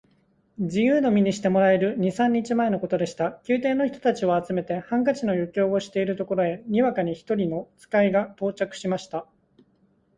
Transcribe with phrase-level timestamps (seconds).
[0.57, 3.39] 自由の身にしてもらえる二三日前のことでした。
[3.47, 9.27] 宮廷の人たちを集めて、ハンカチの余興をしているところへ、にわかに一人の使が到着しました。